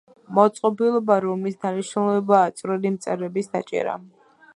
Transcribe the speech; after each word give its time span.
მოწყობილობა, 0.35 1.17
რომლის 1.25 1.59
დანიშნულებაა 1.65 2.55
წვრილი 2.61 2.93
მწერების 2.95 3.53
დაჭერა. 3.53 3.95